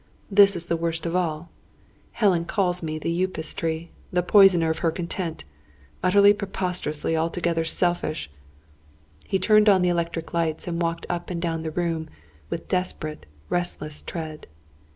This 0.31 0.55
is 0.55 0.65
the 0.65 0.75
worst 0.75 1.05
of 1.05 1.15
all. 1.15 1.51
Helen 2.13 2.45
calls 2.45 2.81
me 2.81 2.97
the 2.97 3.21
Upas 3.23 3.53
tree 3.53 3.91
the 4.11 4.23
poisoner 4.23 4.71
of 4.71 4.79
her 4.79 4.89
content. 4.89 5.43
Utterly, 6.01 6.33
preposterously, 6.33 7.15
altogether, 7.15 7.63
selfish!" 7.63 8.27
He 9.27 9.37
turned 9.37 9.69
on 9.69 9.83
the 9.83 9.89
electric 9.89 10.33
lights, 10.33 10.67
and 10.67 10.81
walked 10.81 11.05
up 11.07 11.29
and 11.29 11.39
down 11.39 11.61
the 11.61 11.69
room, 11.69 12.09
with 12.49 12.67
desperate, 12.67 13.27
restless 13.51 14.01
tread. 14.01 14.47